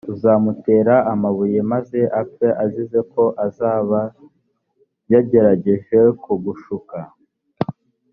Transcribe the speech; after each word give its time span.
uzamutere 0.13 0.95
amabuye, 1.13 1.59
maze 1.71 1.99
apfe 2.21 2.47
azize 2.63 2.99
ko 3.13 3.23
azaba 3.45 3.99
yagerageje 5.11 5.99
kugushuka 6.23 6.97